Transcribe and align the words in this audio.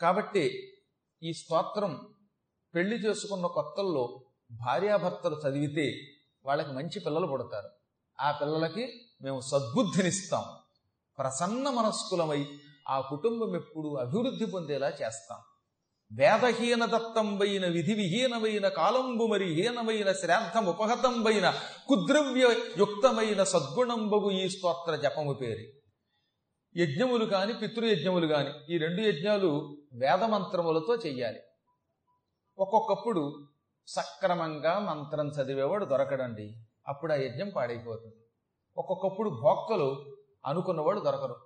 కాబట్టి 0.00 0.72
ఈ 1.22 1.32
స్తోత్రం 1.32 2.00
పెళ్ళి 2.74 2.96
చేసుకున్న 2.96 3.46
కొత్తల్లో 3.46 4.20
భార్యాభర్తలు 4.52 5.40
చదివితే 5.48 6.00
వాళ్ళకి 6.44 6.72
మంచి 6.72 7.00
పిల్లలు 7.00 7.26
పుడతారు. 7.26 7.68
ఆ 8.20 8.32
పిల్లలకి 8.32 8.92
మేము 9.22 9.40
సద్బుద్ధినిస్తాం. 9.40 10.44
ప్రసన్న 11.18 11.70
మనస్కులమై 11.70 12.46
ఆ 12.88 13.00
కుటుంబం 13.00 13.56
ఎప్పుడు 13.56 13.94
అభివృద్ధి 13.94 14.46
పొందేలా 14.46 14.88
చేస్తాం. 14.88 15.38
వేదహీన 16.12 16.84
దత్తంబైన 16.84 17.66
విధి 17.66 17.94
విహీనమైన 17.94 18.68
కాలంబు 18.68 19.24
మరి 19.24 19.44
హీనమైన 19.44 20.12
శ్రాద్ధం 20.12 20.66
ఉపహతంబైన 20.66 21.60
కుద్రవ్య 21.88 22.56
యుక్తమైన 22.78 23.42
సద్గుణంబగు 23.42 24.30
ఈ 24.30 24.48
స్తోత్ర 24.48 24.96
జపము 24.96 25.32
పేరు. 25.32 25.79
యజ్ఞములు 26.76 27.24
కాని 27.24 27.52
పితృయజ్ఞములు 27.52 28.26
కాని 28.26 28.74
ఈ 28.74 28.78
రెండు 28.78 29.00
యజ్ఞాలు 29.00 29.76
వేదమంత్రములతో 29.92 30.96
చెయ్యాలి. 30.96 31.40
ఒక్కొక్కప్పుడు 32.58 33.46
సక్రమంగా 33.86 34.78
మంత్రం 34.78 35.28
చదివేవాడు 35.28 35.84
దొరకడండి 35.84 36.54
అప్పుడు 36.88 37.12
ఆ 37.12 37.16
యజ్ఞం 37.16 37.50
పాడైపోతుంది. 37.56 38.14
ఒక్కొక్కప్పుడు 38.76 39.30
భోక్తలు 39.30 40.16
అనుకున్నవాడు 40.46 41.00
దొరకరు. 41.00 41.36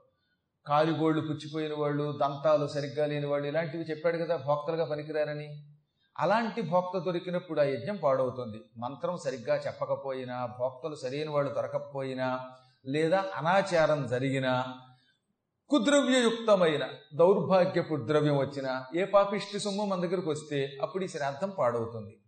కాలిగోళ్ళు 0.66 1.20
పుచ్చిపోయిన 1.20 1.74
వాళ్ళు 1.74 2.18
దంతాలు 2.23 2.66
సరిగ్గా 2.66 3.06
లేని 3.06 3.27
వాళ్ళు 3.27 3.48
ఇలాంటివి 3.48 3.84
చెప్పాడు 3.84 4.18
కదా 4.18 4.37
భోక్తలుగా 4.37 4.84
పనికిరారని. 4.84 5.66
అలాంటి 6.18 6.62
భోక్త 6.62 6.98
దొరికినప్పుడు 6.98 7.60
ఆ 7.60 7.65
యజ్ఞం 7.65 7.96
పాడవుతుంది. 7.96 8.59
మంత్రం 8.77 9.16
సరిగ్గా 9.16 9.56
చెప్పకపోయినా 9.56 10.46
భోక్తలు 10.46 10.95
సరైన 10.95 11.30
వాళ్ళు 11.30 11.54
దొరకకపోయినా 11.54 12.51
లేదా 12.87 13.24
అనాచారం 13.37 14.06
జరిగినా 14.06 14.80
కుద్రవ్యయుక్తమైన 15.70 16.88
దౌర్భాగ్యపు 17.15 17.96
ద్రవ్యం 18.07 18.37
వచ్చినా 18.37 18.84
ఏ 18.96 19.04
పాపిష్టి 19.04 19.60
సొమ్ము 19.60 19.84
మన 19.84 20.01
దగ్గరకు 20.01 20.30
వస్తే 20.30 20.79
అప్పుడు 20.82 21.04
ఈ 21.04 21.09
శ్రాద్ధం 21.09 21.51
పాడవుతుంది. 21.59 22.18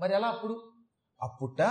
మరి 0.00 0.14
ఎలా 0.14 0.28
అప్పుడు? 0.28 0.72
అప్పుట 1.22 1.62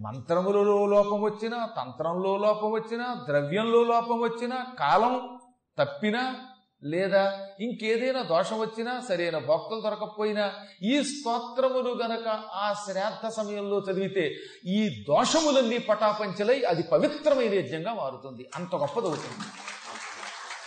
మంత్రములలో 0.00 0.86
లోపం 0.86 1.22
వచ్చినా 1.22 1.68
తంత్రంలో 1.76 2.36
లోపం 2.36 2.70
వచ్చినా 2.70 3.24
ద్రవ్యంలో 3.26 3.84
లోపం 3.84 4.20
వచ్చినా 4.20 4.66
కాలం 4.78 5.38
తప్పినా 5.78 6.36
లేదా 6.84 7.48
ఇంకేదైనా 7.60 8.22
దోషం 8.22 8.58
వచ్చినా 8.58 9.00
సరైన 9.08 9.38
భక్తులు 9.38 9.80
దొరకకపోయినా 9.80 10.54
ఈ 10.82 11.04
స్తోత్రములు 11.04 11.90
గనక 12.02 12.28
ఆ 12.52 12.72
శ్రాద్ధ 12.72 13.28
సమయంలో 13.28 13.78
చదివితే 13.78 14.34
ఈ 14.66 15.04
దోషములన్నీ 15.08 15.78
పటాపంచలై 15.78 16.62
అది 16.62 16.82
పవిత్రమైన 16.82 17.54
యజ్ఞంగా 17.54 17.94
మారుతుంది. 17.94 18.50
అంత 18.56 18.74
గొప్పదవుతుంది. 18.74 19.71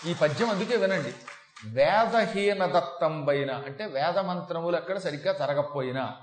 ఈ 0.07 0.13
పద్యం 0.13 0.49
అందుకే 0.49 0.75
వినండి. 0.75 1.13
వేదహీన 1.69 2.65
దత్తంబైన 2.65 3.51
అంటే 3.51 3.85
వేద 3.85 4.19
మంత్రములు 4.19 4.75
అక్కడ 4.75 4.97
సరిగ్గా 4.97 5.33
జరగపోయినా 5.33 6.13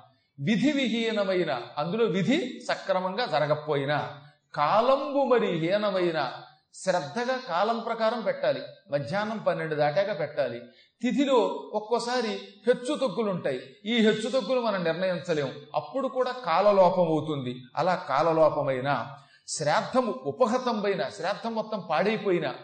విధి 0.41 0.73
విహీనమైన 0.73 1.63
అందులో 1.79 2.05
విధి 2.05 2.61
సక్రమంగా 2.69 3.27
జరగకపోయినా 3.27 4.21
కాలంబు 4.55 5.25
మరి 5.25 5.47
హీనమైన 5.47 6.33
శ్రద్ధగా 6.75 7.39
కాలం 7.49 7.79
ప్రకారం 7.79 8.21
పెట్టాలి. 8.21 8.63
మధ్యాహ్నం 8.91 9.39
పన్నెండు 9.39 9.75
దాటాక 9.75 10.21
పెట్టాలి. 10.21 10.61
తిథిలో 11.03 11.35
ఒక్కోసారి 11.75 12.29
హెచ్చు 12.67 12.95
తగ్గులుంటాయి. 12.95 13.57
ఉంటాయి 13.57 13.77
ఈ 13.87 14.07
హెచ్చు 14.07 14.41
తగ్గులు 14.41 14.61
మనం 14.61 14.85
నిర్ణయించలేం. 14.85 15.53
అప్పుడు 15.75 16.09
కూడా 16.09 16.33
కాలలోపం 16.33 17.07
అవుతుంది. 17.07 17.63
అలా 17.77 17.95
కాలలోపమైన 17.95 19.17
శ్రాద్ధము 19.49 20.15
ఉపహతంపైన 20.27 21.09
శ్రాద్ధం 21.09 21.55
మొత్తం 21.55 21.83
పాడైపోయినా 21.91 22.55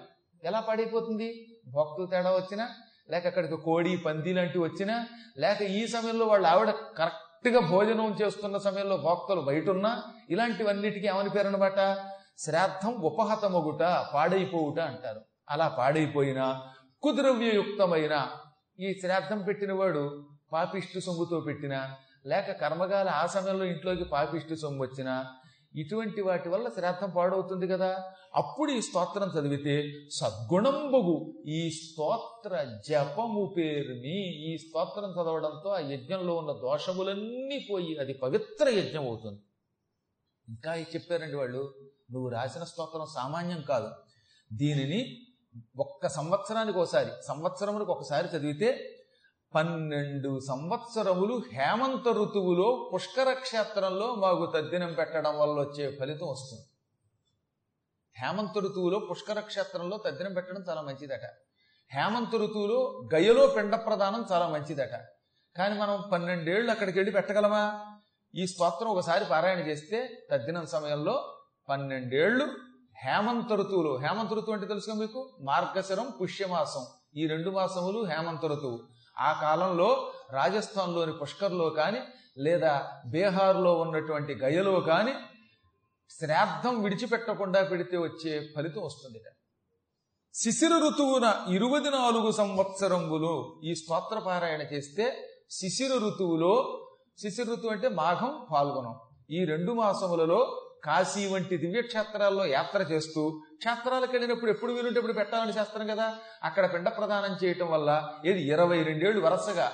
ఎలా 0.44 0.61
పాడైపోతుంది? 0.61 1.28
భక్తులు 1.77 2.06
తేడా 2.06 2.31
వచ్చినా 2.31 2.69
లేక 3.11 3.27
అక్కడికి 3.27 3.56
కోడి 3.56 3.97
పంది 3.97 4.33
లాంటివి 4.33 4.64
వచ్చినా 4.64 5.07
లేక 5.39 5.63
ఈ 5.63 5.86
సమయంలో 5.86 6.27
వాళ్ళు 6.27 6.48
ఆవిడ 6.48 6.70
కరెక్ట్గా 6.70 7.61
భోజనం 7.61 8.17
చేస్తున్న 8.23 8.57
సమయంలో 8.58 8.96
భక్తులు 8.96 9.40
బయట 9.40 9.68
ఉన్నా 9.70 10.02
ఇలాంటివన్నిటికీ 10.30 11.07
ఏమని 11.07 11.30
పేరు 11.30 11.48
అనమాట 11.48 11.80
శ్రాద్ధం 12.39 12.92
ఉపహతమగుట 13.01 13.83
పాడైపోవుట 14.14 14.79
అంటారు. 14.80 15.20
అలా 15.51 15.68
పాడైపోయినా 15.68 16.63
కుద్రవ్యయుక్తమైన 17.02 18.29
ఈ 18.80 19.01
శ్రాద్ధం 19.01 19.42
పెట్టినవాడు 19.42 20.24
పాపిష్టి 20.52 21.01
సొమ్ముతో 21.01 21.40
పెట్టినా 21.40 21.96
లేక 22.27 22.61
కర్మగాల 22.61 23.08
ఆ 23.08 23.27
సమయంలో 23.27 23.64
ఇంట్లోకి 23.64 24.05
పాపిష్టి 24.05 24.57
సొమ్ము 24.57 24.83
వచ్చినా 24.83 25.14
ఇటువంటి 25.80 26.20
వాటి 26.20 26.48
వల్ల 26.48 26.68
శ్రాద్ధం 26.68 27.11
పాడవుతుంది 27.11 27.68
కదా. 27.68 28.05
అప్పుడు 28.34 28.72
ఈ 28.72 28.80
స్తోత్రం 28.80 29.28
చదివితే 29.28 29.92
సద్గుణంబగు 30.11 31.42
ఈ 31.46 31.70
స్తోత్ర 31.70 32.80
జపము 32.89 33.55
పేరుని 33.56 34.18
ఈ 34.52 34.58
స్తోత్రం 34.58 35.11
చదవడంతో 35.11 35.70
ఆ 35.70 35.78
యజ్ఞంలో 35.78 36.34
ఉన్న 36.36 36.52
దోషములన్నీ 36.52 37.66
పోయి 37.70 37.98
అది 37.98 38.12
పవిత్ర 38.12 38.68
యజ్ఞం 38.68 39.06
అవుతుంది. 39.06 39.40
ఇంకా 40.48 40.74
చెప్పారండి 40.74 41.36
వాళ్ళు? 41.36 41.74
నువ్వు 42.10 42.28
రాసిన 42.28 42.64
స్తోత్రం 42.64 43.06
సామాన్యం 43.14 43.62
కాదు. 43.68 43.90
దీనిని 44.52 45.18
ఒక్క 45.78 46.08
సంవత్సరానికి 46.08 46.78
ఒకసారి 46.78 47.10
సంవత్సరములకు 47.28 47.92
ఒకసారి 47.92 48.28
చదివితే 48.28 48.95
పన్నెండు 49.55 50.41
సంవత్సరములు 50.41 51.42
హేమంత 51.53 52.09
ఋతువులో 52.09 52.91
పుష్కర 52.95 53.33
క్షేత్రంలో 53.33 54.14
మాకు 54.14 54.47
తద్దినం 54.47 54.92
పెట్టడం 54.92 55.39
వల్ల 55.39 55.61
వచ్చే 55.61 55.97
ఫలితం 56.01 56.27
వస్తుంది. 56.27 56.63
హేమంత 58.19 58.58
ఋతువులో 58.58 58.98
పుష్కర 58.98 59.41
క్షేత్రంలో 59.41 59.97
తద్దినం 59.97 60.35
పెట్టడం 60.35 60.64
చాలా 60.69 60.83
మంచిదట. 60.83 61.25
హేమంత 61.95 62.37
ఋతువులో 62.37 63.08
గయలో 63.14 63.47
పిండ 63.47 63.77
ప్రదానం 63.77 64.27
చాలా 64.33 64.48
మంచిదట. 64.48 64.95
కానీ 65.57 65.81
మనం 65.81 66.05
పన్నెండేళ్ళు 66.13 66.70
అక్కడికి 66.70 66.98
వెళ్ళి 66.98 67.13
పెట్టగలమా? 67.13 67.85
ఈ 68.35 68.47
స్తోత్రం 68.47 68.89
ఒకసారి 68.89 69.25
పారాయణ 69.25 69.58
చేస్తే 69.58 70.27
తద్దినం 70.31 70.67
సమయంలో 70.67 71.39
పన్నెండేళ్ళు 71.69 72.47
హేమంత 73.05 73.53
ఋతువులో 73.53 73.97
హేమంత 73.97 74.33
ఋతువు 74.33 74.53
అంటే 74.53 74.67
తెలుసుగా 74.67 74.95
మీకు? 74.95 75.37
మార్గశరం 75.41 76.13
పుష్యమాసం. 76.23 76.87
ఈ 77.17 77.27
రెండు 77.27 77.51
మాసములు 77.51 78.05
హేమంత 78.05 78.47
ఋతువు. 78.47 78.98
ఆ 79.20 79.40
కాలంలో 79.42 80.12
రాజస్థాన్లోని 80.33 81.12
పుష్కర్లో 81.12 81.70
కానీ 81.70 81.98
లేదా 82.39 83.02
బీహార్లో 83.06 83.79
ఉన్నటువంటి 83.79 84.34
గయలో 84.34 84.80
కానీ 84.80 85.14
శ్రాద్ధం 86.11 86.83
విడిచిపెట్టకుండా 86.83 87.62
పెడితే 87.62 87.96
వచ్చే 87.98 88.52
ఫలితం 88.57 88.83
వస్తుంది. 88.83 89.18
శిశిర 90.34 90.73
ఋతువున 90.89 91.46
ఇరవై 91.48 91.80
నాలుగు 91.90 92.30
సంవత్సరములు 92.30 93.61
ఈ 93.64 93.74
స్తోత్ర 93.74 94.18
పారాయణ 94.18 94.62
చేస్తే 94.62 95.28
శిశిర 95.51 95.92
ఋతువులో 95.98 96.84
శిశిర 97.20 97.51
ఋతువు 97.51 97.70
అంటే 97.70 97.89
మాఘం 97.89 98.46
పాల్గొనం 98.52 98.95
ఈ 99.30 99.45
రెండు 99.45 99.73
మాసములలో 99.73 100.67
కాశీ 100.84 101.27
వంటి 101.27 101.56
దివ్యక్షేత్రాల్లో 101.56 102.46
యాత్ర 102.46 102.83
చేస్తూ 102.83 103.40
క్షేత్రాలకు 103.56 104.12
వెళ్ళినప్పుడు 104.12 104.50
ఎప్పుడు 104.50 104.72
వీలుంటే 104.72 104.98
ఎప్పుడు 104.98 105.12
పెట్టాలని 105.12 105.52
చేస్తాం 105.58 105.86
కదా? 105.86 106.16
అక్కడ 106.42 106.72
పిండ 106.72 106.89
ప్రదానం 106.89 107.36
చేయటం 107.44 107.70
వల్ల 107.70 108.08
ఏది 108.27 108.42
ఇరవై 108.42 108.83
రెండేళ్ళు 108.83 109.20
వరుసగా 109.20 109.72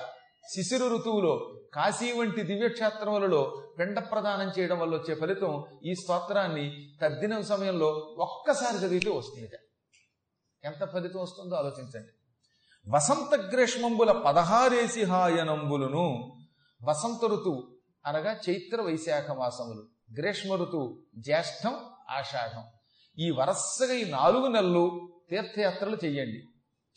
శిశిరు 0.53 0.87
ఋతువులో 0.87 1.53
కాశీ 1.73 2.11
వంటి 2.11 2.41
దివ్యక్షేత్రములలో 2.41 3.63
పిండ 3.79 3.99
ప్రదానం 3.99 4.51
చేయడం 4.59 4.79
వల్ల 4.79 4.95
వచ్చే 4.95 5.15
ఫలితం 5.15 5.65
ఈ 5.85 5.95
స్తోత్రాన్ని 5.95 6.95
తద్దినం 7.01 7.43
సమయంలో 7.43 7.87
ఒక్కసారి 8.19 8.77
చదివితే 8.77 9.09
వస్తుంది 9.09 9.49
ఎంత 10.63 10.85
ఫలితం 10.85 11.21
వస్తుందో 11.21 11.55
ఆలోచించండి. 11.55 12.11
వసంత 12.89 13.35
గ్రీష్మంబుల 13.35 14.11
పదహారేసి 14.11 15.03
హాయనంబులను 15.03 16.33
వసంత 16.83 17.25
ఋతువు 17.25 17.67
అనగా 18.05 18.39
చైత్ర 18.49 18.81
వైశాఖ 18.81 19.31
మాసములు. 19.31 19.83
గ్రీష్మ 20.09 20.55
ఋతువు 20.55 20.97
జ్యేష్ఠం 21.17 21.75
ఆషాఢం. 22.09 22.63
ఈ 23.19 23.29
వరసగా 23.29 23.93
ఈ 23.93 24.11
నాలుగు 24.11 24.47
నెలలు 24.47 25.09
తీర్థయాత్రలు 25.29 25.97
చెయ్యండి 26.05 26.39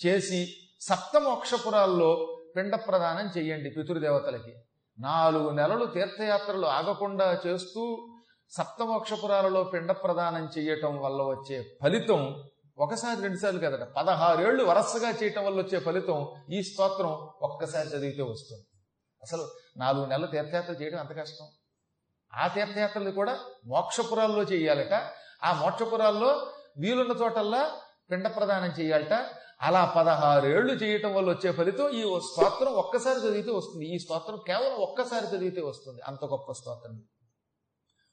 చేసి 0.06 0.40
సప్తమోక్షపురాల్లో 0.80 2.10
పిండ 2.56 2.74
ప్రదానం 2.74 3.30
చెయ్యండి 3.36 3.70
పితృదేవతలకి. 3.70 4.54
నాలుగు 5.00 5.50
నెలలు 5.50 5.86
తీర్థయాత్రలు 5.86 6.66
ఆగకుండా 6.66 7.40
చేస్తూ 7.46 7.82
సప్తమోక్షపురాలలో 8.50 9.64
పిండ 9.64 9.92
ప్రదానం 9.92 10.48
చేయటం 10.58 10.98
వల్ల 10.98 11.22
వచ్చే 11.22 11.78
ఫలితం 11.82 12.44
ఒకసారి 12.78 13.20
రెండుసార్లు 13.20 13.60
కదట 13.60 13.82
పదహారేళ్ళు 13.82 14.64
వరసగా 14.64 15.10
చేయటం 15.10 15.44
వల్ల 15.44 15.62
వచ్చే 15.62 15.78
ఫలితం 15.80 16.18
ఈ 16.52 16.62
స్తోత్రం 16.62 17.12
ఒక్కసారి 17.42 17.88
చదివితే 17.88 18.22
వస్తుంది. 18.22 18.64
అసలు 19.22 19.48
నాలుగు 19.76 20.06
నెలలు 20.06 20.26
తీర్థయాత్ర 20.26 20.72
చేయడం 20.72 20.98
అంత 20.98 21.16
కష్టం? 21.16 21.46
ఆ 22.34 22.46
తీర్థయాత్రలు 22.46 23.10
కూడా 23.10 23.40
మోక్షపురాల్లో 23.66 24.42
చేయాలట. 24.42 24.94
ఆ 25.44 25.52
మోక్షపురాల్లో 25.52 26.46
వీలున్న 26.78 27.12
చోటల్లా 27.12 27.70
పిండ 28.10 28.36
ప్రదానం 28.36 28.70
చేయాలట. 28.80 29.26
అలా 29.62 29.84
పదహారేళ్ళు 29.84 30.72
చేయటం 30.72 31.14
వల్ల 31.14 31.30
వచ్చే 31.30 31.52
ఫలితం 31.52 31.88
ఈ 31.88 32.20
స్తోత్రం 32.32 32.72
ఒక్కసారి 32.72 33.18
చదివితే 33.18 33.50
వస్తుంది. 33.50 33.94
ఈ 33.94 33.98
స్తోత్రం 33.98 34.40
కేవలం 34.46 34.72
ఒక్కసారి 34.72 35.26
చదివితే 35.26 35.60
వస్తుంది. 35.60 36.00
అంత 36.02 36.24
గొప్ప 36.24 36.52
స్తోత్రం 36.52 37.02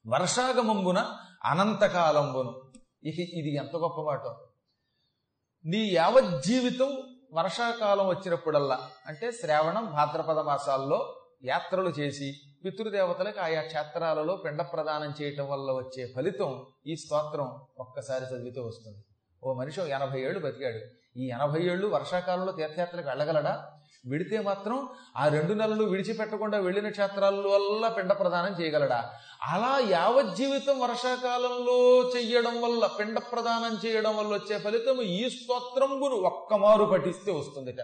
వర్షాగమంబున 0.07 1.17
అనంతకాలంబును. 1.43 2.71
ఇది 3.03 3.21
ఇది 3.21 3.55
ఎంత 3.55 3.75
గొప్ప 3.75 4.01
మాట. 4.01 4.21
నీ 5.65 5.77
యావజ్జీవితం 5.77 7.03
వర్షాకాలం 7.33 8.07
వచ్చినప్పుడల్లా 8.07 8.89
అంటే 9.07 9.31
శ్రావణం 9.31 9.85
భాద్రపద 9.85 10.39
మాసాల్లో 10.39 11.24
యాత్రలు 11.45 11.89
చేసి 11.89 12.33
పితృదేవతలకు 12.65 13.39
ఆయా 13.39 13.61
క్షేత్రాలలో 13.61 14.35
పిండ 14.35 14.61
ప్రదానం 14.61 15.13
చేయటం 15.21 15.49
వల్ల 15.49 15.71
వచ్చే 15.71 16.13
ఫలితం 16.15 16.65
ఈ 16.87 16.95
స్తోత్రం 16.95 17.59
ఒక్కసారి 17.79 18.25
చదివితే 18.25 18.59
వస్తుంది. 18.59 18.99
ఓ 19.43 19.53
మనిషి 19.53 19.81
ఎనభై 19.81 20.21
ఏళ్ళు 20.21 20.39
బతికాడు. 20.39 20.79
ఈ 21.19 21.27
ఎనభై 21.27 21.61
ఏళ్ళు 21.61 21.87
వర్షాకాలంలో 21.87 22.51
తీర్థయాత్రలకు 22.51 23.07
వెళ్ళగలడా? 23.07 23.69
విడితే 24.05 24.39
మాత్రం 24.39 24.89
ఆ 25.17 25.27
రెండు 25.27 25.53
నెలలు 25.53 25.83
విడిచిపెట్టకుండా 25.83 26.57
వెళ్ళిన 26.57 26.89
క్షేత్రాల 26.89 27.35
వల్ల 27.35 27.87
పిండ 27.87 28.11
ప్రదానం 28.11 28.61
చేయగలడా? 28.61 29.13
అలా 29.43 29.79
యావజ్జీవితం 29.89 30.79
వర్షాకాలంలో 30.79 32.11
చెయ్యడం 32.15 32.61
వల్ల 32.61 32.89
పిండ 32.99 33.19
ప్రదానం 33.19 33.79
చేయడం 33.85 34.17
వల్ల 34.17 34.33
వచ్చే 34.33 34.57
ఫలితం 34.59 35.01
ఈ 35.01 35.29
స్తోత్రంబును 35.29 36.15
ఒక్కమారు 36.15 36.85
పఠిస్తే 36.85 37.31
వస్తుందిట. 37.31 37.77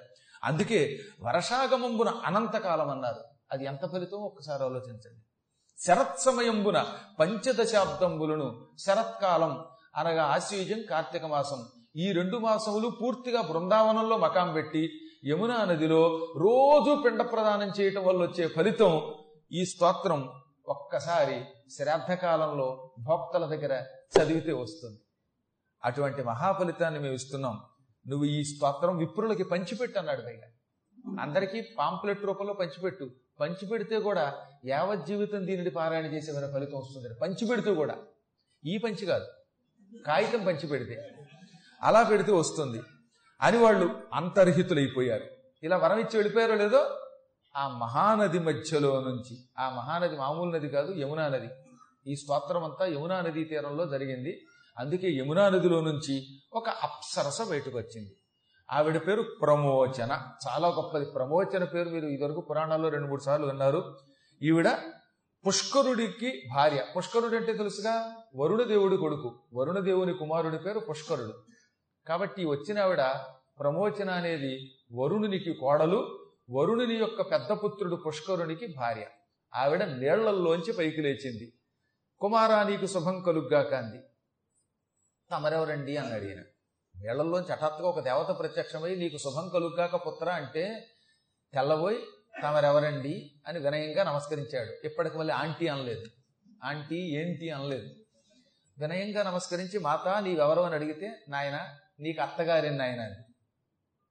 అందుకే 0.43 0.99
వర్షాగమంబున 1.21 2.09
అనంతకాలం 2.25 2.89
అన్నారు 2.89 3.40
అది 3.51 3.65
ఎంత 3.65 3.91
ఫలితం? 3.91 4.17
ఒక్కసారి 4.17 4.63
ఆలోచించండి. 4.63 5.21
శరత్ 5.85 6.19
సమయంబున 6.19 6.85
పంచదశాబ్దంబులను 7.19 8.67
శరత్కాలం 8.77 9.65
అనగా 9.95 10.23
ఆశ్వీజం 10.23 10.81
కార్తీక 10.89 11.25
మాసం. 11.25 11.65
ఈ 11.95 12.11
రెండు 12.11 12.37
మాసములు 12.37 12.89
పూర్తిగా 12.89 13.41
బృందావనంలో 13.41 14.17
మకాం 14.17 14.53
పెట్టి 14.53 14.89
యమునా 15.27 15.65
నదిలో 15.65 16.33
రోజు 16.37 17.01
పిండ 17.01 17.21
ప్రదానం 17.21 17.71
చేయటం 17.79 18.05
వల్ల 18.05 18.21
వచ్చే 18.21 18.47
ఫలితం 18.47 19.13
ఈ 19.51 19.65
స్తోత్రం. 19.65 20.31
ఒక్కసారి 20.67 21.45
శ్రాద్ధకాలంలో 21.71 22.93
భోక్తల 22.99 23.45
దగ్గర 23.45 23.85
చదివితే 24.19 24.51
వస్తుంది. 24.51 24.99
అటువంటి 25.83 26.23
మహాఫలితాన్ని 26.23 26.99
మేము 26.99 27.13
ఇస్తున్నాం. 27.13 27.61
నువ్వు 28.07 28.25
ఈ 28.25 28.43
స్తోత్రం 28.43 28.97
విప్రులకి 28.97 29.43
పంచిపెట్టు 29.43 29.99
అన్నాడు 29.99 30.21
పైగా. 30.21 30.47
అందరికీ 31.21 31.61
పాంప్లెట్ 31.61 32.21
రూపంలో 32.21 32.53
పంచిపెట్టు. 32.53 33.11
పంచిపెడితే 33.41 33.99
కూడా 33.99 34.33
యావత్ 34.65 35.05
జీవితం 35.05 35.47
దీనిని 35.47 35.69
పారాయణ 35.69 36.05
చేసే 36.05 36.31
ఫలితం 36.31 36.79
వస్తుందని 36.79 37.13
పంచిపెడుతూ 37.21 37.75
కూడా. 37.75 37.95
ఈ 38.65 38.77
పంచి 38.77 39.05
కాదు. 39.05 39.25
కాగితం 40.07 40.45
పంచి 40.45 40.67
పెడితే 40.67 41.15
అలా 41.83 42.03
పెడితే 42.03 42.31
వస్తుంది. 42.31 42.81
అని 43.41 43.57
వాళ్ళు 43.57 43.99
అంతర్హితులైపోయారు. 44.13 45.23
ఇలా 45.63 45.77
వరం 45.77 45.99
ఇచ్చి 45.99 46.17
వెళ్ళిపోయారో 46.17 46.55
లేదో 46.55 46.99
ఆ 47.55 47.67
మహానది 47.67 48.39
మధ్యలో 48.39 49.01
నుంచి. 49.01 49.37
ఆ 49.59 49.69
మహానది 49.69 50.17
మామూలు 50.17 50.51
నది 50.51 50.69
కాదు 50.69 50.93
యమునా 50.93 51.27
నది. 51.27 51.49
ఈ 52.07 52.15
స్తోత్రం 52.15 52.63
అంతా 52.63 52.85
యమునా 52.85 53.21
నదీ 53.21 53.43
తీరంలో 53.43 53.85
జరిగింది. 53.85 54.41
అందుకే 54.79 55.11
యమునా 55.11 55.49
నదిలో 55.49 55.81
నుంచి 55.81 56.41
ఒక 56.53 56.69
అప్సరస 56.69 57.49
బయటకు 57.49 57.77
వచ్చింది. 57.77 58.15
ఆవిడ 58.71 59.07
పేరు 59.07 59.21
ప్రమోచన. 59.41 60.21
చాలా 60.47 60.67
గొప్పది. 60.67 61.05
ప్రమోచన 61.05 61.63
పేరు 61.63 61.89
మీరు 61.89 62.05
ఇదివరకు 62.05 62.41
పురాణాల్లో 62.41 62.89
రెండు 62.89 63.07
మూడు 63.07 63.21
సార్లు 63.21 63.45
విన్నారు. 63.45 63.97
ఈవిడ 64.41 64.69
పుష్కరుడికి 65.47 66.41
భార్య. 66.55 66.85
పుష్కరుడు 66.97 67.35
అంటే 67.35 67.53
తెలుసుగా? 67.53 68.17
వరుణదేవుడి 68.35 68.97
కొడుకు. 68.97 69.39
వరుణ 69.53 69.79
దేవుని 69.79 70.13
కుమారుడి 70.13 70.57
పేరు 70.57 70.79
పుష్కరుడు. 70.79 71.33
కాబట్టి 72.07 72.45
వచ్చిన 72.45 72.79
ఆవిడ 72.79 73.01
ప్రమోచన 73.59 74.09
అనేది 74.09 74.71
వరుణునికి 74.93 75.53
కోడలు 75.53 76.27
వరుణుని 76.51 76.95
యొక్క 76.95 77.31
పెద్ద 77.31 77.51
పుత్రుడు 77.51 77.95
పుష్కరునికి 77.95 78.67
భార్య. 78.77 79.05
ఆవిడ 79.55 79.83
నీళ్ళల్లోంచి 79.83 80.73
పైకి 80.73 81.01
లేచింది. 81.01 81.53
కుమారా 82.19 82.63
నీకు 82.63 82.85
శుభం 82.85 83.23
కలుగ్గా 83.23 83.61
కాంది 83.61 83.99
తమరెవరండి? 85.31 85.97
అన్నాడు 85.97 86.23
ఈయన. 86.23 86.41
నీళ్ళల్లోంచి 87.01 87.51
హఠాత్తుగా 87.51 87.87
ఒక 87.87 87.99
దేవత 87.99 88.39
ప్రత్యక్షమై 88.39 88.95
నీకు 88.95 89.17
శుభం 89.17 89.49
కలుగాక 89.49 89.95
పుత్ర 89.95 90.29
అంటే 90.29 90.87
తెల్లబోయి 91.53 91.97
తమరెవరండి? 92.43 93.31
అని 93.47 93.59
వినయంగా 93.59 94.03
నమస్కరించాడు. 94.03 94.87
ఇప్పటికి 94.87 95.17
మళ్ళీ 95.17 95.33
ఆంటీ 95.33 95.67
అనలేదు. 95.67 96.05
ఆంటీ 96.63 96.95
ఏంటి 96.95 97.49
అనలేదు. 97.49 97.89
వినయంగా 98.79 99.23
నమస్కరించి 99.23 99.79
మాత 99.79 100.07
నీవెవరు? 100.07 100.61
అని 100.61 100.75
అడిగితే 100.75 101.23
నాయన 101.29 101.69
నీకు 101.99 102.21
అత్తగారి 102.21 102.77
నాయన 102.77 103.01
అని 103.01 103.15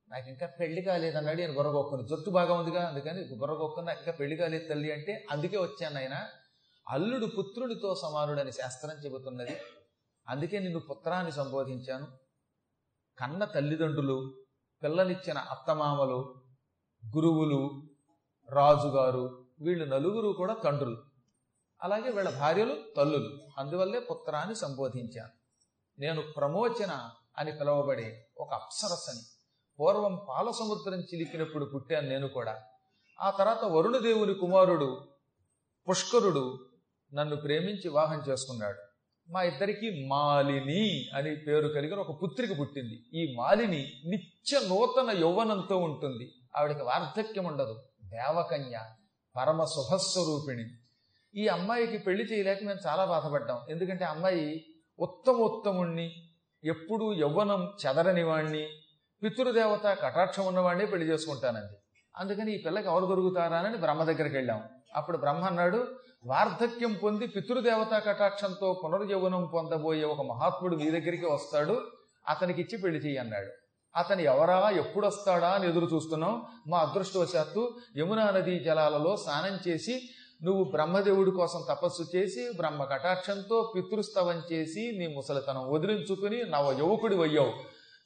నాకు 0.08 0.28
ఇంకా 0.28 0.46
పెళ్ళి 0.46 0.82
కాలేదన్నాడు 0.82 1.36
నేను 1.36 1.52
బుర్రగొక్కుని. 1.52 2.08
జుట్టు 2.08 2.30
బాగా 2.30 2.54
ఉందిగా 2.54 2.88
అందుకని 2.88 3.34
బుర్రగొక్కుని 3.36 3.86
నాకు 3.86 3.98
ఇంకా 3.98 4.12
పెళ్ళి 4.12 4.36
కాలేదు 4.36 4.68
తల్లి 4.68 4.92
అంటే 4.92 5.26
అందుకే 5.30 5.56
వచ్చాను 5.56 5.96
ఆయన 5.96 6.26
అల్లుడు 6.88 7.26
పుత్రుడితో 7.26 7.94
సమానుడని 8.02 8.52
శాస్త్రం 8.52 9.04
చెబుతున్నది. 9.04 9.56
అందుకే 10.28 10.58
నిన్ను 10.58 10.78
పుత్రాన్ని 10.78 11.32
సంబోధించాను. 11.32 12.19
కన్న 13.20 13.44
తల్లిదండ్రులు 13.44 14.34
పిల్లనిచ్చిన 14.82 15.38
అత్తమామలు 15.38 16.34
గురువులు 17.16 17.82
రాజుగారు 18.50 19.44
వీళ్ళు 19.60 19.84
నలుగురు 19.84 20.28
కూడా 20.28 20.54
తండ్రులు. 20.54 21.02
అలాగే 21.82 22.10
వీళ్ళ 22.10 22.38
భార్యలు 22.38 22.76
తల్లులు. 22.96 23.38
అందువల్లే 23.58 24.00
పుత్రాన్ని 24.00 24.54
సంబోధించాను 24.54 25.30
నేను 25.98 26.22
ప్రమోచన 26.36 27.10
అని 27.38 27.52
పిలువబడే 27.52 28.28
ఒక 28.38 28.54
అప్సరసని. 28.54 29.20
పూర్వం 29.80 30.20
పాల 30.28 30.50
సముద్రం 30.50 31.00
చిలికినప్పుడు 31.00 31.64
పుట్టాను 31.64 32.08
నేను 32.08 32.28
కూడా. 32.28 32.62
ఆ 33.20 33.30
తర్వాత 33.30 33.64
వరుణదేవుని 33.64 34.34
కుమారుడు 34.34 35.08
పుష్కరుడు 35.90 36.66
నన్ను 37.14 37.36
ప్రేమించి 37.36 37.88
వివాహం 37.88 38.22
చేసుకున్నాడు. 38.28 38.89
మా 39.30 39.42
ఇద్దరికి 39.42 40.06
మాలిని 40.06 41.06
అని 41.14 41.36
పేరు 41.36 41.68
కలిగిన 41.68 41.98
ఒక 41.98 42.22
పుత్రిక 42.22 42.60
పుట్టింది. 42.60 43.02
ఈ 43.14 43.34
మాలిని 43.34 43.92
నిత్య 44.06 44.60
నూతన 44.68 45.18
యౌవనంతో 45.18 45.76
ఉంటుంది. 45.76 46.32
ఆవిడకి 46.56 46.82
వార్ధక్యం 46.82 47.44
ఉండదు. 47.44 47.82
దేవకన్య 48.04 48.80
పరమ 49.36 49.64
శుభస్వరూపిణి 49.64 50.64
ఈ 51.34 51.46
అమ్మాయికి 51.46 51.98
పెళ్ళి 51.98 52.24
చేయలేక 52.24 52.62
మేము 52.62 52.78
చాలా 52.86 53.04
బాధపడ్డాం. 53.04 53.58
ఎందుకంటే 53.70 54.04
అమ్మాయి 54.04 54.64
ఉత్తమోత్తముణ్ణి 55.00 56.12
ఎప్పుడూ 56.64 57.12
యవ్వనం 57.12 57.72
చెదరని 57.86 58.22
వాణ్ణి 58.22 58.68
పితృదేవత 59.22 59.84
కటాక్షం 59.84 60.46
ఉన్నవాడిని 60.46 60.86
పెళ్ళి 60.86 61.06
చేసుకుంటానండి 61.06 61.76
అందుకని 62.16 62.54
ఈ 62.54 62.62
పిల్లకి 62.62 62.86
ఎవరు 62.86 63.06
దొరుకుతారా 63.06 63.58
అని 63.58 63.76
బ్రహ్మ 63.76 64.04
దగ్గరికి 64.04 64.36
వెళ్ళాం. 64.36 64.62
అప్పుడు 64.96 65.18
బ్రహ్మ 65.18 65.44
అన్నాడు 65.44 65.86
వార్ధక్యం 66.26 66.92
పొంది 66.92 67.26
పితృదేవతా 67.26 67.98
కటాక్షంతో 67.98 68.80
పునర్యౌవనం 68.84 69.50
పొందబోయే 69.54 70.04
ఒక 70.04 70.20
మహాత్ముడు 70.20 70.76
మీ 70.76 70.90
దగ్గరికి 70.90 71.26
వస్తాడు 71.26 71.80
అతనికి 72.28 72.60
ఇచ్చి 72.60 72.78
పెళ్ళి 72.78 72.98
చెయ్యి 72.98 73.18
అన్నాడు. 73.18 73.50
అతను 73.96 74.20
ఎవరా 74.20 74.70
ఎప్పుడొస్తాడా 74.70 75.48
అని 75.48 75.68
ఎదురు 75.68 75.88
చూస్తున్నాం. 75.94 76.42
మా 76.68 76.78
అదృష్టవశాత్తు 76.78 77.74
యమునా 77.98 78.30
నదీ 78.30 78.58
జలాలలో 78.58 79.16
స్నానం 79.16 79.58
చేసి 79.68 80.00
నువ్వు 80.42 80.64
బ్రహ్మదేవుడి 80.64 81.30
కోసం 81.30 81.64
తపస్సు 81.68 82.16
చేసి 82.16 82.52
బ్రహ్మ 82.56 82.84
కటాక్షంతో 82.84 83.72
పితృస్తవం 83.76 84.42
చేసి 84.52 84.92
నీ 84.98 85.06
ముసలితనం 85.06 85.70
వదిలించుకుని 85.70 86.42
నవ 86.50 86.76
యువకుడి 86.78 87.16
అయ్యావు 87.22 87.52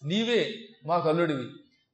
నీవే 0.07 0.55
మా 0.87 0.99
కల్లుడివి. 0.99 1.47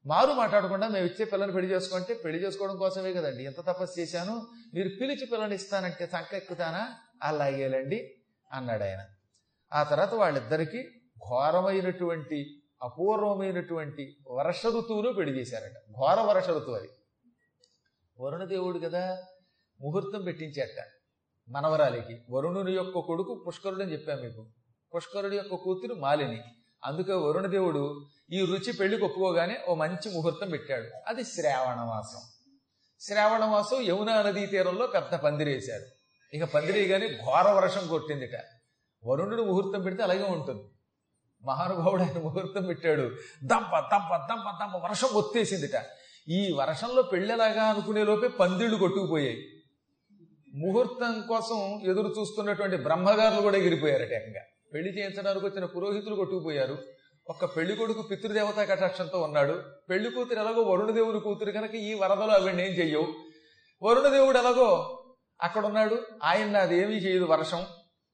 మారు 0.07 0.33
మాట్లాడకుండా 0.33 0.89
మేము 0.89 1.07
ఇచ్చే 1.07 1.25
పిల్లని 1.25 1.53
పెళ్ళి 1.53 1.75
చేసుకుంటే 1.75 2.15
పెళ్ళి 2.15 2.47
చేసుకోవడం 2.47 2.77
కోసమే 2.77 3.13
కదండి. 3.13 3.45
ఎంత 3.45 3.61
తపస్సు 3.61 4.01
చేశాను? 4.01 4.47
మీరు 4.75 4.89
పిలిచి 4.89 5.27
పిల్లని 5.27 5.55
ఇస్తానంటే 5.55 6.07
సంక 6.07 6.35
ఎక్కుతానా 6.35 6.95
అలాగేలండి 7.23 8.15
అన్నాడు 8.53 8.83
ఆయన. 8.83 9.05
ఆ 9.73 9.83
తర్వాత 9.83 10.15
వాళ్ళిద్దరికీ 10.15 10.83
ఘోరమైనటువంటి 11.29 12.63
అపూర్వమైనటువంటి 12.83 14.17
వర్ష 14.31 14.67
ఋతువులో 14.67 15.13
పెళ్ళి 15.13 15.41
చేశారట. 15.41 15.73
ఘోర 15.73 16.21
వర్ష 16.21 16.49
ఋతువు 16.49 16.75
అది. 16.75 16.89
వరుణదేవుడు 18.21 18.79
కదా 18.79 19.23
ముహూర్తం 19.81 20.25
పెట్టించేట 20.25 20.69
మనవరాలికి. 21.49 22.23
వరుణుని 22.31 22.73
యొక్క 22.73 22.99
కొడుకు 22.99 23.45
పుష్కరుడు 23.47 23.83
అని 23.83 23.93
చెప్పాను 23.93 24.23
మీకు. 24.23 24.49
పుష్కరుడి 24.95 25.37
యొక్క 25.37 25.55
కూతురు 25.55 25.95
మాలిని. 25.95 26.43
అందుకే 26.85 27.13
వరుణదేవుడు 27.13 28.07
ఈ 28.33 28.41
రుచి 28.41 28.73
పెళ్ళికి 28.73 29.05
ఒప్పుకోగానే 29.05 29.59
ఓ 29.69 29.75
మంచి 29.75 30.15
ముహూర్తం 30.15 30.51
పెట్టాడు. 30.51 30.87
అది 31.07 31.25
శ్రావణమాసం. 31.25 32.21
శ్రావణమాసం 33.01 33.81
యమునా 33.81 34.23
నదీ 34.23 34.47
తీరంలో 34.47 34.87
పెద్ద 34.87 35.15
పందిరేశారు 35.15 35.85
ఇక 36.37 36.45
పందిరేయగానే 36.45 37.09
ఘోర 37.09 37.51
వర్షం 37.51 37.89
కొట్టిందిట. 37.89 38.45
వరుణుడు 39.07 39.43
ముహూర్తం 39.43 39.83
పెడితే 39.83 40.03
అలాగే 40.03 40.23
ఉంటుంది. 40.23 40.63
మహానుభావుడు 41.45 42.03
ఆయన 42.03 42.19
ముహూర్తం 42.19 42.65
పెట్టాడు. 42.67 43.03
దంప 43.45 43.79
దంప 43.79 44.17
దంప 44.17 44.51
దంప 44.61 44.77
వర్షం 44.77 45.09
ఒత్తేసిందిట. 45.09 45.87
ఈ 46.29 46.53
వర్షంలో 46.53 47.03
పెళ్ళెలాగా 47.03 47.63
అనుకునే 47.63 48.05
లోపే 48.05 48.29
పందిళ్ళు 48.29 48.77
కొట్టుకుపోయాయి. 48.77 49.45
ముహూర్తం 50.55 51.23
కోసం 51.29 51.81
ఎదురు 51.91 52.15
చూస్తున్నటువంటి 52.19 52.77
బ్రహ్మగారులు 52.77 53.41
కూడా 53.41 53.57
ఎగిరిపోయారట 53.57 54.13
ఏకంగా 54.13 54.41
పెళ్ళి 54.75 54.99
చేయించడానికి 54.99 55.47
వచ్చిన 55.47 55.65
పురోహితులు 55.65 56.15
కొట్టుకుపోయారు. 56.15 56.79
ఒక్క 57.27 57.45
పెళ్ళి 57.45 57.77
కొడుకు 57.77 58.03
పితృదేవతా 58.03 58.65
కటాక్షంతో 58.65 59.23
ఉన్నాడు. 59.23 59.63
పెళ్ళి 59.91 60.11
కూతురు 60.11 60.41
ఎలాగో 60.41 60.63
వరుణదేవుని 60.63 61.21
కూతురు 61.21 61.51
కనుక 61.51 61.75
ఈ 61.75 61.95
వరదలో 61.95 62.33
అవన్నీ 62.33 62.63
ఏం 62.63 62.69
చెయ్యవు. 62.69 63.07
వరుణదేవుడు 63.83 64.39
ఎలాగో 64.39 64.97
అక్కడ 65.43 65.67
ఉన్నాడు 65.67 66.03
ఆయన 66.25 66.57
అది 66.57 66.79
ఏమీ 66.79 66.95
చేయదు 66.95 67.25
వర్షం. 67.25 67.67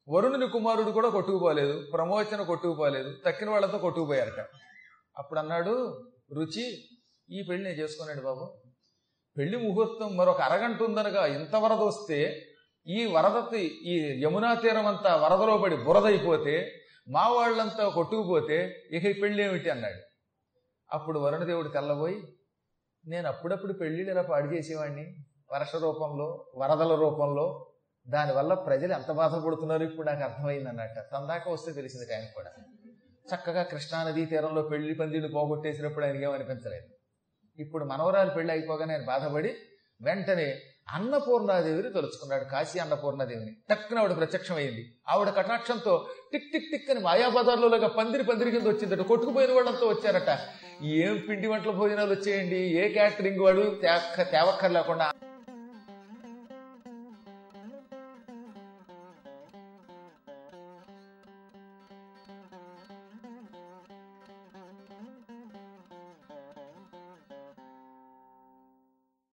వరుణుని 0.08 0.48
కుమారుడు 0.48 0.90
కూడా 0.90 1.08
కొట్టుకుపోలేదు. 1.08 1.86
ప్రమోచన 1.92 2.42
కొట్టుకుపోలేదు. 2.42 3.14
తక్కిన 3.26 3.50
వాళ్ళతో 3.50 3.78
కొట్టుకుపోయారట. 3.78 4.46
అప్పుడు 5.18 5.38
అన్నాడు 5.38 6.04
రుచి 6.32 6.84
ఈ 7.30 7.42
పెళ్ళి 7.42 7.64
నేను 7.64 7.82
చేసుకున్నాడు 7.82 8.20
బాబు. 8.20 8.58
పెళ్ళి 9.38 9.58
ముహూర్తం 9.58 10.16
మరొక 10.16 10.40
అరగంట 10.40 10.82
ఉందనగా 10.82 11.26
ఇంత 11.26 11.56
వరద 11.56 11.78
వస్తే 11.78 12.46
ఈ 12.88 13.07
వరదకి 13.07 13.62
ఈ 13.62 14.23
యమునా 14.25 14.55
తీరం 14.55 14.87
అంతా 14.87 15.16
వరదలో 15.16 15.59
పడి 15.59 15.76
బురదైపోతే 15.76 16.73
మా 17.09 17.28
వాళ్ళంతా 17.28 17.88
కొట్టుకుపోతే 17.88 18.87
ఇక 18.93 19.23
పెళ్ళేమిటి 19.23 19.71
అన్నాడు. 19.71 20.00
అప్పుడు 20.93 21.19
వరుణదేవుడు 21.19 21.69
తెల్లబోయి 21.69 22.23
నేను 23.07 23.28
అప్పుడప్పుడు 23.28 23.73
పెళ్ళిళ్ళు 23.73 24.12
ఇలా 24.12 24.23
పాడు 24.23 24.55
చేసేవాడిని 24.55 25.16
వర్ష 25.52 25.76
రూపంలో 25.76 26.47
వరదల 26.57 26.95
రూపంలో. 26.95 27.66
దానివల్ల 28.09 28.55
ప్రజలు 28.55 28.93
ఎంత 28.93 29.12
బాధపడుతున్నారు 29.12 29.83
ఇప్పుడు 29.83 30.07
నాకు 30.07 30.23
అర్థమైంది 30.23 30.69
అన్నట్ట. 30.69 30.99
తందాక 30.99 31.49
వస్తే 31.49 31.73
తెలిసింది 31.73 32.14
ఆయన 32.14 32.25
కూడా. 32.25 32.50
చక్కగా 33.35 33.62
కృష్ణానదీ 33.62 34.26
తీరంలో 34.26 34.62
పెళ్ళి 34.62 34.95
పందిళ్ళు 34.95 35.28
పోగొట్టేసినప్పుడు 35.28 36.05
ఆయనకేమనిపించలేదు 36.05 36.87
ఇప్పుడు 37.59 37.85
మనవరాలు 37.85 38.31
పెళ్ళి 38.31 38.52
అయిపోగానే 38.52 38.95
ఆయన 38.95 39.05
బాధపడి 39.05 39.55
వెంటనే 40.02 40.61
అన్నపూర్ణాదేవిని 40.88 41.90
తలుచుకున్నాడు. 41.93 42.45
కాశీ 42.45 42.78
అన్నపూర్ణాదేవిని. 42.78 43.57
టక్కున 43.71 43.99
ఆవిడ 43.99 44.16
ప్రత్యక్షమైంది 44.16 44.95
ఆవిడ 45.09 45.28
కటాక్షంతో 45.28 46.07
టిక్ 46.33 46.52
టిక్ 46.52 46.71
టిక్ 46.73 46.90
అని 46.90 47.00
మాయాబజార్లోగా 47.00 47.88
పందిరి 47.88 48.25
పందిరి 48.25 48.50
కింద 48.50 48.66
వచ్చిందట. 48.66 49.00
కొట్టుకుపోయిన 49.07 49.52
వాళ్ళంతా 49.52 49.87
వచ్చారట. 49.87 50.38
ఏం 50.85 51.23
పిండి 51.28 51.49
వంటల 51.49 51.71
భోజనాలు 51.71 52.14
వచ్చేయండి? 52.14 52.57
ఏ 52.57 52.88
క్యాటరింగ్ 52.88 53.40
వాడు 53.40 53.76
తేవక్కర్ 54.23 54.73
లేకుండా 54.73 55.12